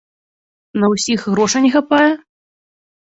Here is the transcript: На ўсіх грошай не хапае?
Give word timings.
На 0.83 0.89
ўсіх 0.93 1.27
грошай 1.33 1.61
не 1.69 1.73
хапае? 1.77 2.11